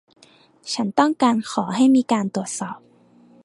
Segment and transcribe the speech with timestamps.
[0.73, 2.79] ฉันต้องการขอให้มีการตรวจสอบ